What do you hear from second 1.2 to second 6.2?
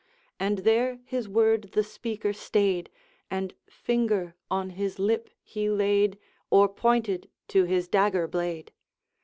word the speaker stayed, And finger on his lip he laid,